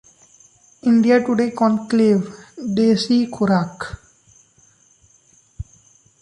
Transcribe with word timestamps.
India 0.83 1.17
today 1.17 1.47
कॉन्क्लेव-देसी 1.49 3.25
खुराक 3.33 3.83